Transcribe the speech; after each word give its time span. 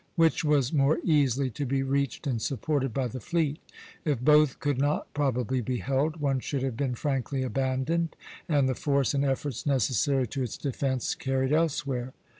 Which 0.15 0.43
was 0.43 0.73
more 0.73 0.97
easily 1.03 1.51
to 1.51 1.63
be 1.63 1.83
reached 1.83 2.25
and 2.25 2.41
supported 2.41 2.91
by 2.91 3.07
the 3.07 3.19
fleet? 3.19 3.59
If 4.03 4.19
both 4.19 4.59
could 4.59 4.79
not 4.79 5.13
probably 5.13 5.61
be 5.61 5.77
held, 5.77 6.17
one 6.17 6.39
should 6.39 6.63
have 6.63 6.75
been 6.75 6.95
frankly 6.95 7.43
abandoned, 7.43 8.15
and 8.49 8.67
the 8.67 8.73
force 8.73 9.13
and 9.13 9.23
efforts 9.23 9.63
necessary 9.67 10.25
to 10.29 10.41
its 10.41 10.57
defence 10.57 11.13
carried 11.13 11.51
elsewhere. 11.53 12.13